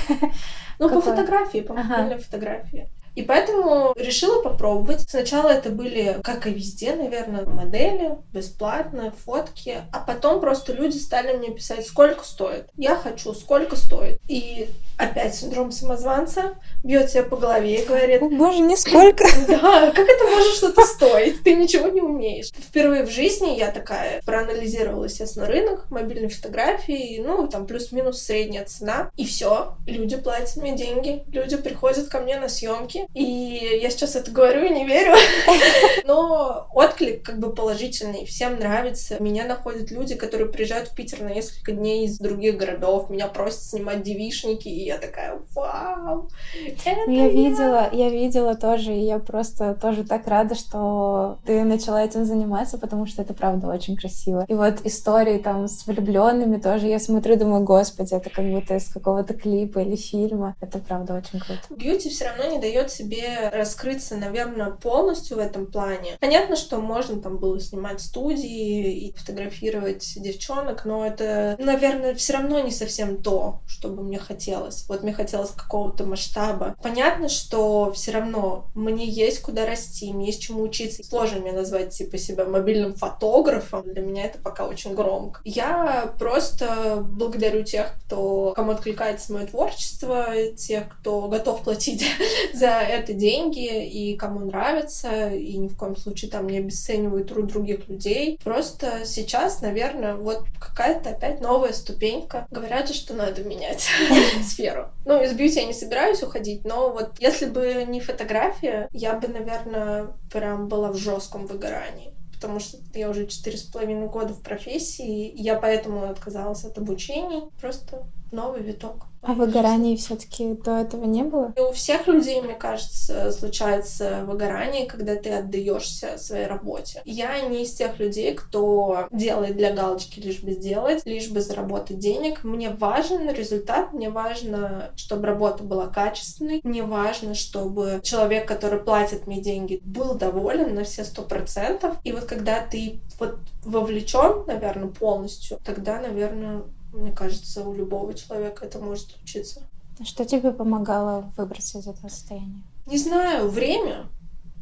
[0.78, 2.18] Ну, по фотографии, по ага.
[2.18, 2.90] фотографии.
[3.16, 5.10] И поэтому решила попробовать.
[5.10, 9.78] Сначала это были, как и везде, наверное, модели, бесплатные фотки.
[9.92, 12.68] А потом просто люди стали мне писать, сколько стоит.
[12.76, 14.20] Я хочу, сколько стоит.
[14.28, 18.22] И опять синдром самозванца бьет тебя по голове и говорит...
[18.22, 19.26] О, боже, нисколько.
[19.48, 21.44] Да, как это может что-то стоить?
[21.44, 22.50] Ты ничего не умеешь.
[22.58, 29.12] Впервые в жизни я такая проанализировала, естественно, рынок мобильной фотографии, ну, там плюс-минус средняя цена.
[29.16, 34.16] И все, люди платят мне деньги, люди приходят ко мне на съемки, и я сейчас
[34.16, 35.14] это говорю и не верю.
[36.06, 39.22] Но отклик как бы положительный, всем нравится.
[39.22, 43.62] Меня находят люди, которые приезжают в Питер на несколько дней из других городов, меня просят
[43.62, 46.30] снимать девишники, и я такая, вау,
[46.66, 51.64] это я, я видела, я видела тоже, и я просто тоже так рада, что ты
[51.64, 54.46] начала этим заниматься, потому что это правда очень красиво.
[54.48, 58.88] И вот истории там с влюбленными тоже я смотрю, думаю, господи, это как будто из
[58.90, 60.56] какого-то клипа или фильма.
[60.62, 61.62] Это правда очень круто.
[61.70, 66.18] Бьюти все равно не дает себе раскрыться, наверное, полностью в этом плане.
[66.20, 72.60] Понятно, что можно там было снимать студии и фотографировать девчонок, но это, наверное, все равно
[72.60, 74.86] не совсем то, что бы мне хотелось.
[74.88, 76.76] Вот мне хотелось какого-то масштаба.
[76.82, 81.04] Понятно, что все равно мне есть куда расти, мне есть чему учиться.
[81.04, 83.84] Сложно мне назвать типа себя мобильным фотографом.
[83.86, 85.42] Для меня это пока очень громко.
[85.44, 90.28] Я просто благодарю тех, кто кому откликается мое творчество,
[90.58, 92.06] тех, кто готов платить
[92.54, 97.48] за это деньги и кому нравится, и ни в коем случае там не обесцениваю труд
[97.48, 98.40] других людей.
[98.44, 102.48] Просто сейчас, наверное, вот какая-то опять новая ступенька.
[102.52, 103.88] Говорят же, что надо менять
[104.44, 104.90] сферу.
[105.06, 109.28] Ну, из бьюти я не собираюсь уходить, но вот если бы не фотография, я бы,
[109.28, 114.42] наверное, прям была в жестком выгорании потому что я уже четыре с половиной года в
[114.42, 117.44] профессии, и я поэтому отказалась от обучений.
[117.60, 119.08] Просто новый виток.
[119.26, 121.54] А выгорание все-таки до этого не было?
[121.58, 127.02] И у всех людей, мне кажется, случается выгорание, когда ты отдаешься своей работе.
[127.06, 131.98] Я не из тех людей, кто делает для галочки лишь бы сделать, лишь бы заработать
[131.98, 132.44] денег.
[132.44, 139.26] Мне важен результат, мне важно, чтобы работа была качественной, мне важно, чтобы человек, который платит
[139.26, 141.96] мне деньги, был доволен на все сто процентов.
[142.04, 146.64] И вот когда ты вот вовлечен, наверное, полностью, тогда, наверное,
[146.96, 149.62] мне кажется, у любого человека это может случиться.
[150.04, 152.64] Что тебе помогало выбраться из этого состояния?
[152.86, 154.08] Не знаю, время.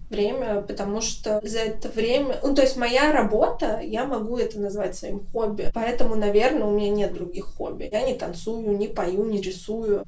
[0.09, 2.39] Время, потому что за это время...
[2.43, 5.71] Ну, то есть моя работа, я могу это назвать своим хобби.
[5.73, 7.89] Поэтому, наверное, у меня нет других хобби.
[7.91, 10.05] Я не танцую, не пою, не рисую.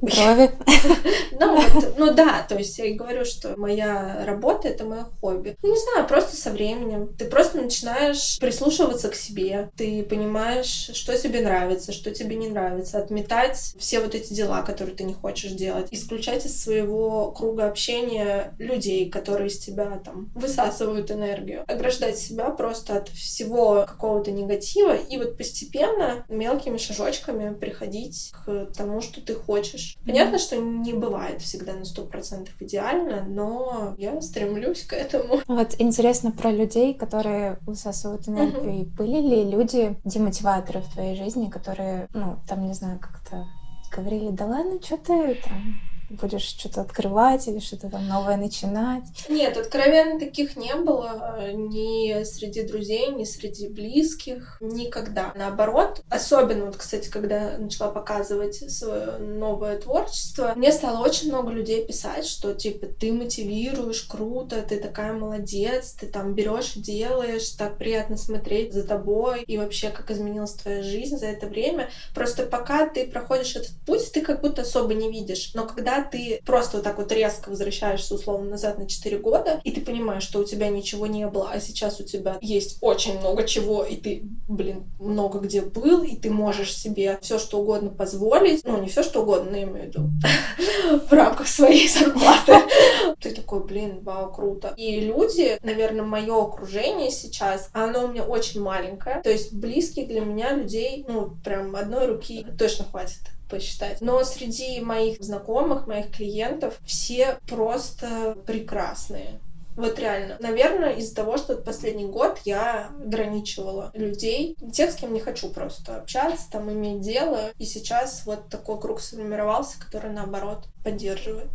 [0.00, 0.50] Брови.
[1.40, 5.56] ну, вот, ну да, то есть я говорю, что моя работа— это мое хобби.
[5.62, 7.14] Ну, не знаю, просто со временем.
[7.16, 9.70] Ты просто начинаешь прислушиваться к себе.
[9.76, 12.98] Ты понимаешь, что тебе нравится, что тебе не нравится.
[12.98, 15.88] Отметать все вот эти дела, которые ты не хочешь делать.
[15.90, 21.64] Исключать из своего круга общения людей, которые из тебя там высасывают энергию.
[21.66, 29.00] Ограждать себя просто от всего какого-то негатива и вот постепенно мелкими шажочками приходить к тому,
[29.00, 29.96] что ты хочешь хочешь.
[30.04, 35.40] Понятно, что не бывает всегда на сто процентов идеально, но я стремлюсь к этому.
[35.46, 38.82] Вот интересно про людей, которые высасывают энергию.
[38.82, 38.90] Угу.
[38.96, 43.46] Были ли люди демотиваторы в твоей жизни, которые, ну, там, не знаю, как-то
[43.94, 49.04] говорили, да ладно, что ты там будешь что-то открывать или что-то там новое начинать?
[49.28, 55.32] Нет, откровенно таких не было э, ни среди друзей, ни среди близких, никогда.
[55.36, 61.86] Наоборот, особенно вот, кстати, когда начала показывать свое новое творчество, мне стало очень много людей
[61.86, 68.16] писать, что типа ты мотивируешь, круто, ты такая молодец, ты там берешь делаешь, так приятно
[68.16, 71.90] смотреть за тобой и вообще как изменилась твоя жизнь за это время.
[72.14, 75.52] Просто пока ты проходишь этот путь, ты как будто особо не видишь.
[75.54, 79.70] Но когда ты просто вот так вот резко возвращаешься условно назад на 4 года, и
[79.70, 83.44] ты понимаешь, что у тебя ничего не было, а сейчас у тебя есть очень много
[83.44, 88.64] чего, и ты, блин, много где был, и ты можешь себе все что угодно позволить,
[88.64, 90.10] ну, не все что угодно, но я имею в виду
[91.08, 92.54] в рамках своей зарплаты.
[93.20, 94.74] Ты такой, блин, вау, круто.
[94.76, 100.20] И люди, наверное, мое окружение сейчас, оно у меня очень маленькое, то есть близких для
[100.20, 104.00] меня людей, ну, прям одной руки точно хватит посчитать.
[104.00, 109.40] Но среди моих знакомых, моих клиентов все просто прекрасные
[109.76, 110.36] Вот реально.
[110.40, 115.98] Наверное, из-за того, что последний год я ограничивала людей, тех, с кем не хочу просто
[115.98, 117.52] общаться, там иметь дело.
[117.58, 121.50] И сейчас вот такой круг сформировался, который, наоборот, поддерживает.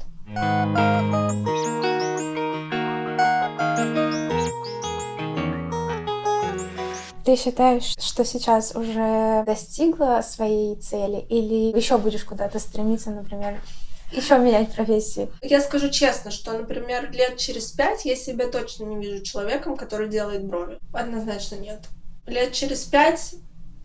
[7.26, 13.62] Ты считаешь, что сейчас уже достигла своей цели или еще будешь куда-то стремиться, например,
[14.12, 15.30] еще менять профессии?
[15.42, 20.10] Я скажу честно, что, например, лет через пять я себя точно не вижу человеком, который
[20.10, 20.80] делает брови.
[20.94, 21.82] Однозначно нет.
[22.26, 23.36] Лет через пять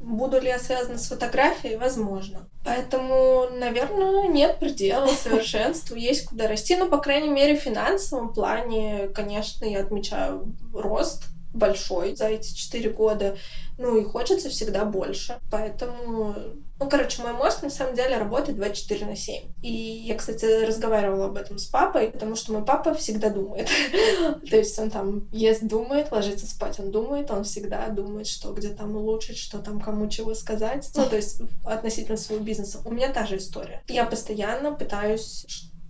[0.00, 1.76] Буду ли я связана с фотографией?
[1.76, 2.48] Возможно.
[2.64, 6.76] Поэтому, наверное, нет предела совершенству, есть куда расти.
[6.76, 11.24] Но, по крайней мере, в финансовом плане, конечно, я отмечаю рост
[11.58, 13.36] большой за эти четыре года.
[13.76, 15.38] Ну и хочется всегда больше.
[15.50, 16.34] Поэтому,
[16.80, 19.42] ну, короче, мой мозг на самом деле работает 24 на 7.
[19.62, 23.68] И я, кстати, разговаривала об этом с папой, потому что мой папа всегда думает.
[24.50, 28.70] То есть он там ест, думает, ложится спать, он думает, он всегда думает, что где
[28.70, 30.88] там улучшить, что там кому чего сказать.
[30.96, 32.80] Ну, то есть относительно своего бизнеса.
[32.84, 33.82] У меня та же история.
[33.86, 35.46] Я постоянно пытаюсь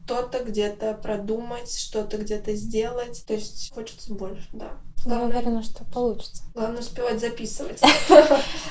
[0.09, 3.25] что-то где-то продумать, что-то где-то сделать.
[3.27, 4.73] То есть хочется больше, да.
[5.05, 6.43] Я уверена, что получится.
[6.55, 7.81] Главное успевать записывать.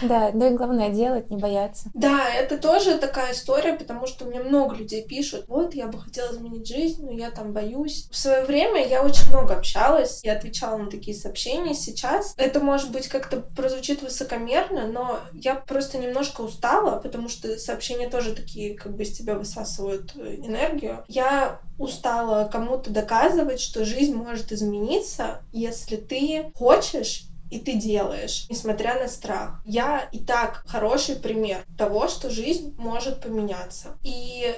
[0.03, 1.89] Да, ну и главное делать, не бояться.
[1.95, 6.31] Да, это тоже такая история, потому что мне много людей пишут, вот, я бы хотела
[6.31, 8.07] изменить жизнь, но я там боюсь.
[8.11, 11.73] В свое время я очень много общалась, я отвечала на такие сообщения.
[11.73, 18.07] Сейчас это, может быть, как-то прозвучит высокомерно, но я просто немножко устала, потому что сообщения
[18.07, 21.03] тоже такие, как бы из тебя высасывают э, энергию.
[21.07, 28.99] Я устала кому-то доказывать, что жизнь может измениться, если ты хочешь и ты делаешь, несмотря
[28.99, 29.61] на страх.
[29.65, 33.97] Я и так хороший пример того, что жизнь может поменяться.
[34.03, 34.53] И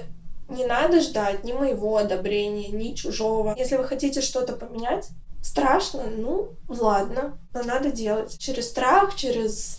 [0.48, 3.54] не надо ждать ни моего одобрения, ни чужого.
[3.56, 5.08] Если вы хотите что-то поменять,
[5.40, 8.36] страшно, ну ладно, но надо делать.
[8.38, 9.78] Через страх, через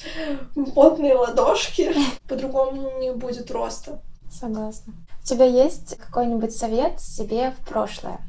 [0.74, 1.94] потные ладошки.
[2.30, 4.02] По-другому не будет роста.
[4.32, 4.94] Согласна.
[5.24, 8.20] У тебя есть какой-нибудь совет себе в прошлое?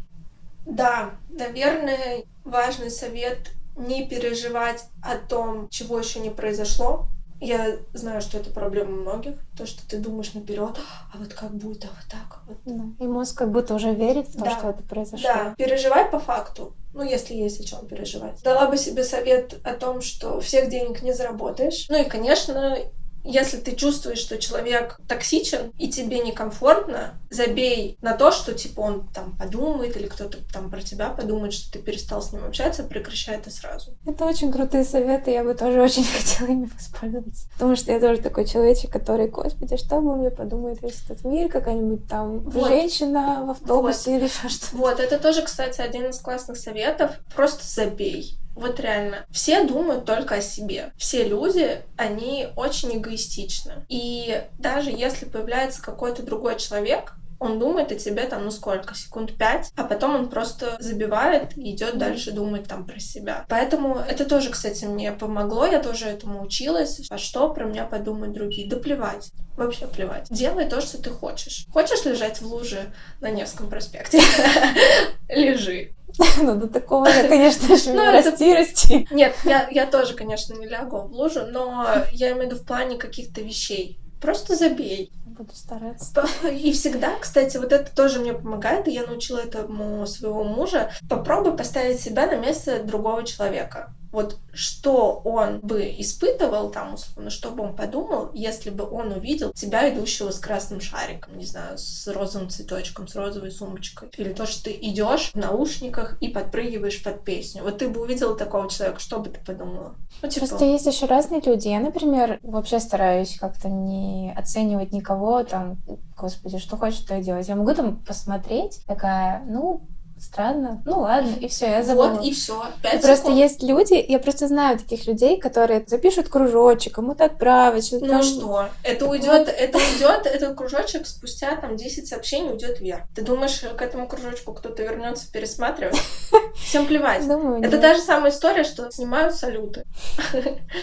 [0.66, 7.06] Да, наверное, важный совет не переживать о том, чего еще не произошло.
[7.40, 10.78] Я знаю, что это проблема многих, то, что ты думаешь наперед,
[11.12, 12.58] а вот как будет, а вот так вот.
[12.64, 12.84] Да.
[13.04, 14.50] И мозг как будто уже верит в то, да.
[14.50, 15.28] что это произошло.
[15.28, 18.40] Да, переживай по факту, ну, если есть о чем переживать.
[18.44, 21.86] Дала бы себе совет о том, что всех денег не заработаешь.
[21.88, 22.78] Ну и, конечно,
[23.24, 29.08] если ты чувствуешь, что человек токсичен и тебе некомфортно, забей на то, что типа он
[29.08, 33.36] там подумает или кто-то там про тебя подумает, что ты перестал с ним общаться, прекращай
[33.36, 33.92] это сразу.
[34.06, 37.48] Это очень крутые советы, я бы тоже очень хотела ими воспользоваться.
[37.52, 41.48] Потому что я тоже такой человечек, который, господи, что обо мне подумает весь этот мир,
[41.48, 42.68] какая-нибудь там вот.
[42.68, 44.16] женщина в автобусе вот.
[44.16, 44.76] или еще что-то.
[44.76, 47.12] Вот, это тоже, кстати, один из классных советов.
[47.34, 48.38] Просто забей.
[48.54, 49.26] Вот реально.
[49.30, 50.92] Все думают только о себе.
[50.96, 53.86] Все люди, они очень эгоистичны.
[53.88, 59.36] И даже если появляется какой-то другой человек, он думает о тебе там, ну сколько, секунд
[59.36, 63.44] пять, а потом он просто забивает и идет дальше думать там про себя.
[63.48, 67.00] Поэтому это тоже, кстати, мне помогло, я тоже этому училась.
[67.10, 68.68] А что про меня подумают другие?
[68.68, 69.32] Да плевать.
[69.56, 70.28] Вообще плевать.
[70.30, 71.66] Делай то, что ты хочешь.
[71.72, 74.20] Хочешь лежать в луже на Невском проспекте?
[75.28, 75.92] Лежи.
[76.42, 79.08] Ну, до такого я, конечно же, ну, расти, расти.
[79.10, 82.66] Нет, я, я тоже, конечно, не лягу в лужу, но я имею в виду в
[82.66, 83.98] плане каких-то вещей.
[84.20, 85.10] Просто забей.
[85.24, 86.26] Буду стараться.
[86.52, 90.92] И всегда, кстати, вот это тоже мне помогает, и я научила этому своего мужа.
[91.08, 97.50] Попробуй поставить себя на место другого человека вот что он бы испытывал там, условно, что
[97.50, 102.06] бы он подумал, если бы он увидел тебя, идущего с красным шариком, не знаю, с
[102.06, 104.10] розовым цветочком, с розовой сумочкой.
[104.18, 107.62] Или то, что ты идешь в наушниках и подпрыгиваешь под песню.
[107.62, 109.94] Вот ты бы увидела такого человека, что бы ты подумала?
[110.20, 110.46] Ну, типа...
[110.46, 111.68] Просто есть еще разные люди.
[111.68, 115.78] Я, например, вообще стараюсь как-то не оценивать никого, там,
[116.16, 117.48] господи, что хочешь, то и делать.
[117.48, 119.82] Я могу там посмотреть, такая, ну,
[120.22, 120.80] странно.
[120.84, 122.10] Ну ладно, и все, я забыла.
[122.10, 122.62] Вот, и все.
[123.02, 127.84] Просто есть люди, я просто знаю таких людей, которые запишут кружочек, кому-то отправят.
[127.84, 128.22] Что ну там...
[128.22, 128.68] что?
[128.84, 133.02] Это уйдет, это уйдет, этот кружочек спустя там 10 сообщений уйдет вверх.
[133.14, 136.00] Ты думаешь, к этому кружочку кто-то вернется пересматривать?
[136.54, 137.26] Всем плевать.
[137.26, 137.80] Думаю, это нет.
[137.80, 139.84] та же самая история, что снимают салюты.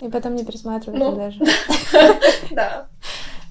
[0.01, 1.39] И потом не пересматривают ну, даже.
[2.51, 2.87] Да.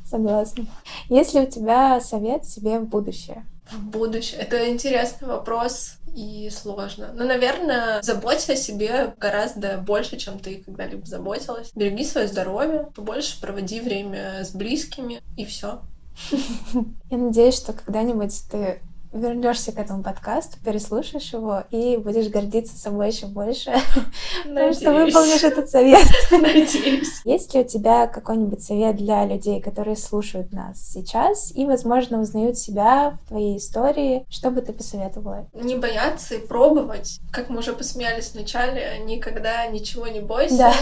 [0.05, 0.67] Согласна.
[1.09, 3.45] Есть ли у тебя совет себе в будущее?
[3.73, 4.41] В будущее?
[4.41, 7.13] Это интересный вопрос и сложно.
[7.15, 11.73] Но, наверное, заботься о себе гораздо больше, чем ты когда-либо заботилась.
[11.75, 15.83] Береги свое здоровье, побольше проводи время с близкими, и все.
[17.11, 18.81] Я надеюсь, что когда-нибудь ты
[19.13, 23.73] вернешься к этому подкасту, переслушаешь его и будешь гордиться собой еще больше,
[24.45, 26.07] потому что выполнишь этот совет.
[26.31, 27.21] Надеюсь.
[27.25, 32.59] Есть ли у тебя какой-нибудь совет для людей, которые слушают нас сейчас и, возможно, узнают
[32.59, 34.27] себя в твоей истории?
[34.29, 35.47] Что бы ты посоветовала?
[35.55, 37.21] Не бояться и пробовать.
[37.33, 40.57] Как мы уже посмеялись вначале, никогда ничего не бойся.
[40.57, 40.75] Да.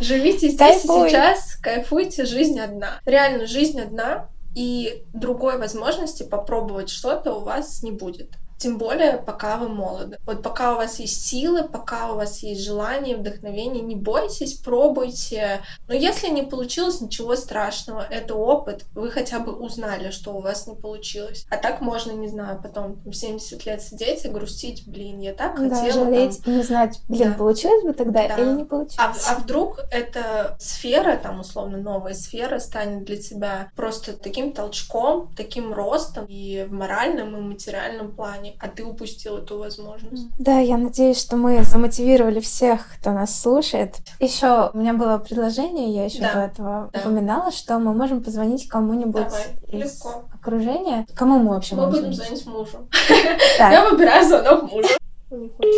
[0.00, 1.08] Живите здесь Кайфуй.
[1.08, 3.00] сейчас, кайфуйте, жизнь одна.
[3.04, 8.36] Реально, жизнь одна, и другой возможности попробовать что-то у вас не будет.
[8.64, 10.16] Тем более, пока вы молоды.
[10.24, 15.60] Вот пока у вас есть силы, пока у вас есть желание, вдохновение, не бойтесь, пробуйте.
[15.86, 18.00] Но если не получилось, ничего страшного.
[18.08, 18.86] Это опыт.
[18.94, 21.44] Вы хотя бы узнали, что у вас не получилось.
[21.50, 24.84] А так можно, не знаю, потом в 70 лет сидеть и грустить.
[24.86, 25.92] Блин, я так Да, хотела.
[26.06, 27.38] там, жалеть и не знать, блин, Да.
[27.38, 28.36] получилось бы тогда Да.
[28.38, 29.26] или не а, получилось.
[29.28, 35.74] а вдруг эта сфера, там, условно, новая сфера станет для тебя просто таким толчком, таким
[35.74, 40.28] ростом и в моральном, и материальном плане, а ты упустил эту возможность.
[40.38, 43.96] Да, я надеюсь, что мы замотивировали всех, кто нас слушает.
[44.20, 46.32] Еще у меня было предложение, я еще Да.
[46.34, 47.00] до этого Да.
[47.00, 50.24] упоминала, что мы можем позвонить кому-нибудь Давай, из легко.
[50.34, 51.06] окружения.
[51.14, 52.88] Кому мы вообще Мы можем будем звонить мужу.
[53.58, 54.88] Я выбираю звонок мужу.
[55.30, 55.74] Не хочет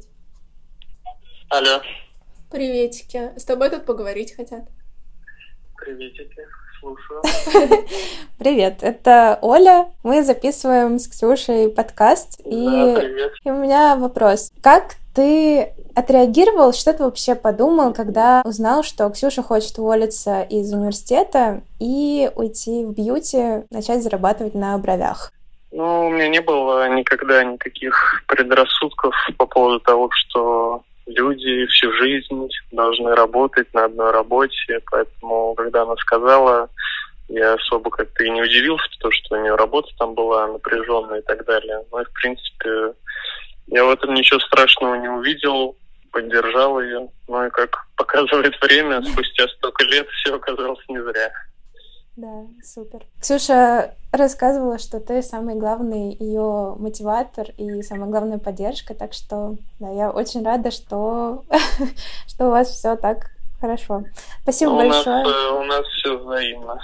[0.00, 0.04] с.
[1.50, 1.80] Алло,
[2.50, 3.32] Приветики.
[3.36, 4.64] С тобой тут поговорить хотят.
[5.76, 6.40] приветики,
[6.84, 7.22] слушаю.
[8.38, 9.88] Привет, это Оля.
[10.02, 12.40] Мы записываем с Ксюшей подкаст.
[12.44, 13.32] Да, И, привет.
[13.42, 14.50] и у меня вопрос.
[14.62, 21.62] Как ты отреагировал, что ты вообще подумал, когда узнал, что Ксюша хочет уволиться из университета
[21.80, 25.32] и уйти в бьюти, начать зарабатывать на бровях?
[25.72, 32.48] Ну, у меня не было никогда никаких предрассудков по поводу того, что люди всю жизнь
[32.72, 36.68] должны работать на одной работе, поэтому, когда она сказала,
[37.28, 41.24] я особо как-то и не удивился, потому что у нее работа там была напряженная и
[41.24, 41.84] так далее.
[41.90, 42.94] Ну и, в принципе,
[43.68, 45.76] я в этом ничего страшного не увидел,
[46.12, 47.08] поддержал ее.
[47.28, 51.32] Ну и как показывает время, спустя столько лет все оказалось не зря.
[52.16, 53.04] Да, супер.
[53.20, 59.90] Ксюша рассказывала, что ты самый главный ее мотиватор и самая главная поддержка, так что да,
[59.90, 61.44] я очень рада, что,
[62.28, 64.04] что у вас все так хорошо.
[64.42, 65.24] Спасибо у нас, большое.
[65.24, 66.78] э, у нас все взаимно.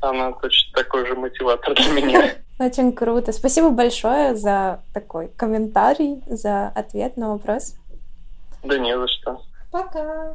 [0.00, 2.34] Она точно такой же мотиватор для меня.
[2.58, 3.32] Очень круто.
[3.32, 7.74] Спасибо большое за такой комментарий, за ответ на вопрос.
[8.62, 9.42] Да не за что.
[9.70, 10.34] Пока.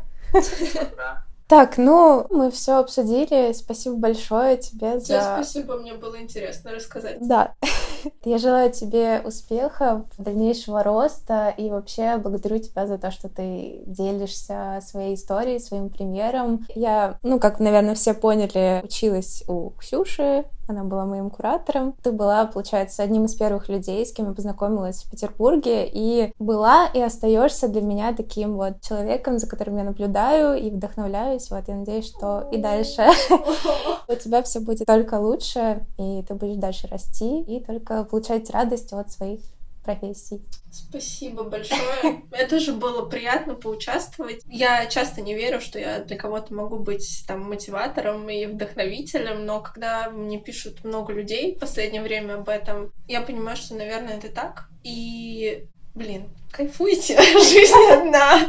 [0.98, 1.24] Да.
[1.48, 3.54] Так, ну, мы все обсудили.
[3.54, 5.36] Спасибо большое тебе Тебе за...
[5.36, 7.18] спасибо, мне было интересно рассказать.
[7.22, 7.54] Да.
[8.24, 14.80] Я желаю тебе успехов, дальнейшего роста и вообще благодарю тебя за то, что ты делишься
[14.82, 16.66] своей историей, своим примером.
[16.74, 21.96] Я, ну, как, наверное, все поняли, училась у Ксюши, она была моим куратором.
[22.04, 26.88] Ты была, получается, одним из первых людей, с кем я познакомилась в Петербурге, и была
[26.88, 31.50] и остаешься для меня таким вот человеком, за которым я наблюдаю и вдохновляюсь.
[31.50, 33.04] Вот, я надеюсь, что и дальше
[34.08, 38.94] у тебя все будет только лучше, и ты будешь дальше расти, и только получать радость
[38.94, 39.42] от своих
[39.86, 40.42] профессий.
[40.72, 42.24] Спасибо большое.
[42.32, 44.42] Это же было приятно поучаствовать.
[44.48, 49.62] Я часто не верю, что я для кого-то могу быть там мотиватором и вдохновителем, но
[49.62, 54.30] когда мне пишут много людей в последнее время об этом, я понимаю, что, наверное, это
[54.30, 54.70] так.
[54.84, 58.48] И, блин, кайфуйте, жизнь одна,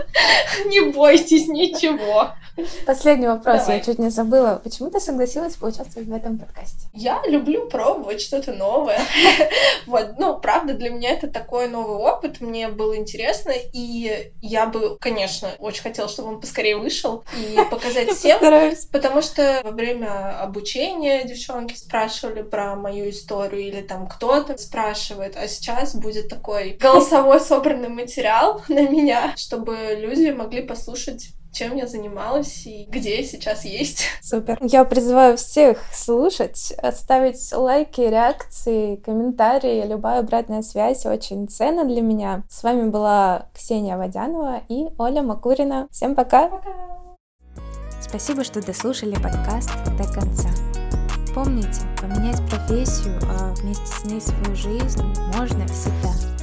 [0.66, 2.30] не бойтесь ничего.
[2.86, 3.78] Последний вопрос, Давай.
[3.78, 4.61] я чуть не забыла.
[4.64, 6.88] Почему ты согласилась поучаствовать в этом подкасте?
[6.94, 9.00] Я люблю пробовать что-то новое.
[9.86, 14.96] Вот, ну, правда, для меня это такой новый опыт, мне было интересно, и я бы,
[14.98, 18.40] конечно, очень хотела, чтобы он поскорее вышел и показать всем.
[18.90, 25.46] Потому что во время обучения девчонки спрашивали про мою историю, или там кто-то спрашивает, а
[25.46, 32.66] сейчас будет такой голосовой собранный материал на меня, чтобы люди могли послушать чем я занималась
[32.66, 34.05] и где я сейчас есть.
[34.22, 34.59] Супер.
[34.61, 39.86] Я призываю всех слушать, оставить лайки, реакции, комментарии.
[39.86, 42.42] Любая обратная связь очень ценна для меня.
[42.51, 45.88] С вами была Ксения Водянова и Оля Макурина.
[45.90, 46.49] Всем пока!
[46.49, 46.97] Пока!
[48.03, 50.49] Спасибо, что дослушали подкаст до конца.
[51.34, 55.03] Помните, поменять профессию, а вместе с ней свою жизнь
[55.36, 56.36] можно всегда.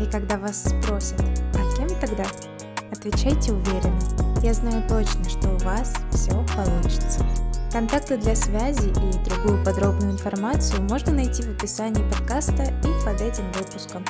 [0.00, 1.20] И когда вас спросят,
[1.54, 2.24] а кем тогда?
[2.90, 4.00] Отвечайте уверенно.
[4.42, 7.24] Я знаю точно, что у вас все получится.
[7.72, 13.50] Контакты для связи и другую подробную информацию можно найти в описании подкаста и под этим
[13.52, 14.04] выпуском.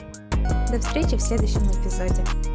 [0.71, 2.54] До встречи в следующем эпизоде.